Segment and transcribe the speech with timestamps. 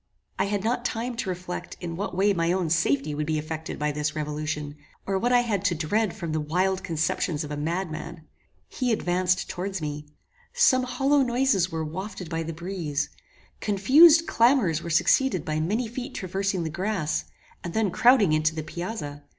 [0.39, 3.77] I had not time to reflect in what way my own safety would be effected
[3.77, 7.55] by this revolution, or what I had to dread from the wild conceptions of a
[7.55, 8.23] madman.
[8.67, 10.07] He advanced towards me.
[10.53, 13.09] Some hollow noises were wafted by the breeze.
[13.59, 17.25] Confused clamours were succeeded by many feet traversing the grass,
[17.63, 19.21] and then crowding intO the piazza.